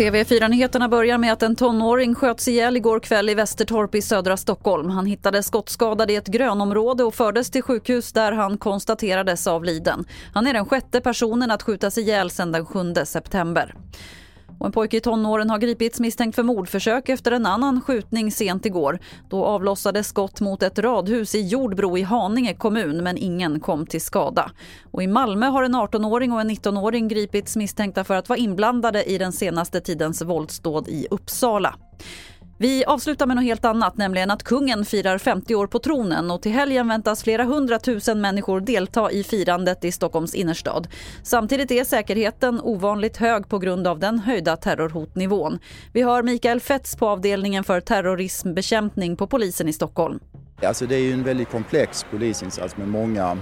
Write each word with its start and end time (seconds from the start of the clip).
TV4-nyheterna 0.00 0.88
börjar 0.88 1.18
med 1.18 1.32
att 1.32 1.42
en 1.42 1.56
tonåring 1.56 2.14
sköts 2.14 2.48
ihjäl 2.48 2.76
igår 2.76 3.00
kväll 3.00 3.28
i 3.28 3.34
Västertorp 3.34 3.94
i 3.94 4.02
södra 4.02 4.36
Stockholm. 4.36 4.90
Han 4.90 5.06
hittades 5.06 5.46
skottskadad 5.46 6.10
i 6.10 6.16
ett 6.16 6.26
grönområde 6.26 7.04
och 7.04 7.14
fördes 7.14 7.50
till 7.50 7.62
sjukhus 7.62 8.12
där 8.12 8.32
han 8.32 8.58
konstaterades 8.58 9.46
avliden. 9.46 10.04
Han 10.34 10.46
är 10.46 10.52
den 10.52 10.66
sjätte 10.66 11.00
personen 11.00 11.50
att 11.50 11.62
skjutas 11.62 11.98
ihjäl 11.98 12.30
sedan 12.30 12.52
den 12.52 12.66
7 12.66 12.94
september. 13.04 13.74
Och 14.60 14.66
en 14.66 14.72
pojke 14.72 14.96
i 14.96 15.00
tonåren 15.00 15.50
har 15.50 15.58
gripits 15.58 16.00
misstänkt 16.00 16.34
för 16.34 16.42
mordförsök 16.42 17.08
efter 17.08 17.32
en 17.32 17.46
annan 17.46 17.80
skjutning 17.80 18.32
sent 18.32 18.66
igår. 18.66 18.98
Då 19.28 19.44
avlossades 19.44 20.08
skott 20.08 20.40
mot 20.40 20.62
ett 20.62 20.78
radhus 20.78 21.34
i 21.34 21.40
Jordbro 21.40 21.98
i 21.98 22.02
Haninge 22.02 22.54
kommun 22.54 23.02
men 23.02 23.16
ingen 23.16 23.60
kom 23.60 23.86
till 23.86 24.00
skada. 24.00 24.50
Och 24.90 25.02
I 25.02 25.06
Malmö 25.06 25.46
har 25.46 25.62
en 25.62 25.74
18-åring 25.74 26.32
och 26.32 26.40
en 26.40 26.50
19-åring 26.50 27.08
gripits 27.08 27.56
misstänkta 27.56 28.04
för 28.04 28.14
att 28.14 28.28
vara 28.28 28.38
inblandade 28.38 29.04
i 29.04 29.18
den 29.18 29.32
senaste 29.32 29.80
tidens 29.80 30.22
våldsdåd 30.22 30.88
i 30.88 31.06
Uppsala. 31.10 31.74
Vi 32.62 32.84
avslutar 32.84 33.26
med 33.26 33.36
något 33.36 33.44
helt 33.44 33.64
annat, 33.64 33.96
nämligen 33.96 34.30
att 34.30 34.42
kungen 34.42 34.84
firar 34.84 35.18
50 35.18 35.54
år 35.54 35.66
på 35.66 35.78
tronen 35.78 36.30
och 36.30 36.42
till 36.42 36.52
helgen 36.52 36.88
väntas 36.88 37.22
flera 37.22 37.44
hundratusen 37.44 38.20
människor 38.20 38.60
delta 38.60 39.10
i 39.10 39.24
firandet 39.24 39.84
i 39.84 39.92
Stockholms 39.92 40.34
innerstad. 40.34 40.88
Samtidigt 41.22 41.70
är 41.70 41.84
säkerheten 41.84 42.60
ovanligt 42.60 43.16
hög 43.16 43.48
på 43.48 43.58
grund 43.58 43.86
av 43.86 43.98
den 43.98 44.18
höjda 44.18 44.56
terrorhotnivån. 44.56 45.58
Vi 45.92 46.02
har 46.02 46.22
Mikael 46.22 46.60
Fetz 46.60 46.96
på 46.96 47.08
avdelningen 47.08 47.64
för 47.64 47.80
terrorismbekämpning 47.80 49.16
på 49.16 49.26
polisen 49.26 49.68
i 49.68 49.72
Stockholm. 49.72 50.18
Alltså 50.62 50.86
det 50.86 50.94
är 50.94 51.00
ju 51.00 51.12
en 51.12 51.24
väldigt 51.24 51.50
komplex 51.50 52.06
polisinsats 52.10 52.76
med 52.76 52.88
många 52.88 53.38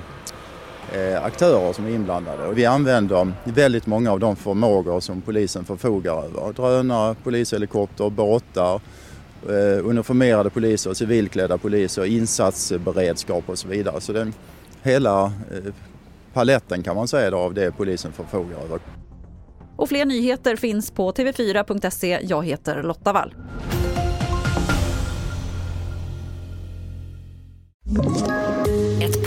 eh, 0.93 1.25
aktörer 1.25 1.73
som 1.73 1.87
är 1.87 1.91
inblandade 1.91 2.47
och 2.47 2.59
vi 2.59 2.67
använder 2.67 3.33
väldigt 3.45 3.87
många 3.87 4.13
av 4.13 4.21
de 4.21 4.37
förmågor 4.37 5.01
som 5.01 5.21
polisen 5.21 5.65
förfogar 5.65 6.25
över. 6.25 6.53
Drönare, 6.53 7.17
polishelikopter, 7.25 8.11
båtar, 8.11 8.81
Eh, 9.47 9.87
uniformerade 9.87 10.51
poliser, 10.51 10.95
civilklädda 10.95 11.59
poliser, 11.59 12.05
insatsberedskap 12.05 13.45
och 13.47 13.59
så 13.59 13.69
vidare. 13.69 14.01
Så 14.01 14.13
den, 14.13 14.35
hela 14.83 15.25
eh, 15.25 15.73
paletten 16.33 16.83
kan 16.83 16.97
man 16.97 17.09
säga 17.09 17.31
då, 17.31 17.39
av 17.39 17.55
det 17.55 17.77
polisen 17.77 18.13
förfogar 18.13 18.59
över. 18.65 18.81
Och 19.77 19.89
fler 19.89 20.05
nyheter 20.05 20.57
finns 20.57 20.91
på 20.91 21.13
tv4.se. 21.13 22.19
Jag 22.23 22.47
heter 22.47 22.83
Lotta 22.83 23.13
Wall. 23.13 23.35